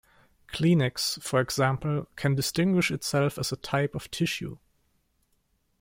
Kleenex, 0.47 1.21
for 1.21 1.39
example, 1.39 2.07
can 2.15 2.33
distinguish 2.33 2.89
itself 2.89 3.37
as 3.37 3.51
a 3.51 3.55
type 3.55 3.93
of 3.93 4.09
tissue. 4.09 4.57